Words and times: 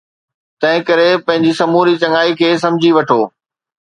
تنهن 0.61 0.79
ڪري 0.87 1.05
پنهنجي 1.27 1.53
سموري 1.59 1.93
چڱائي 2.05 2.31
کي 2.41 2.49
سمجهي 2.65 2.91
وٺو 2.97 3.19